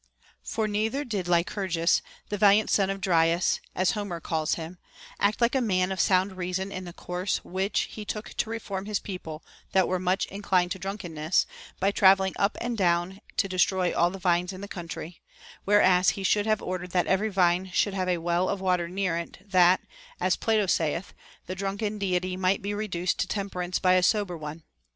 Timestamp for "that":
9.73-9.87, 16.93-17.05, 19.51-19.81